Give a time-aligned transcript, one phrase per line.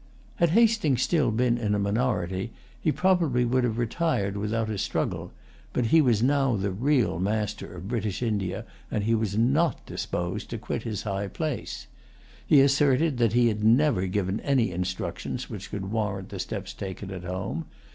[0.37, 5.31] Had Hastings still been in a minority, he would probably have retired without a struggle;
[5.73, 10.49] but he was now the real master of British India, and he was not disposed
[10.49, 11.85] to quit his high place.
[12.47, 17.11] He asserted that he had never given any instructions which could warrant the steps taken
[17.11, 17.65] at home.